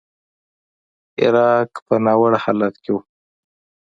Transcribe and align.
عراق 1.21 1.71
په 1.85 1.93
ناوړه 2.05 2.39
حالت 2.43 2.75
کې 2.83 2.91
و. 2.93 2.97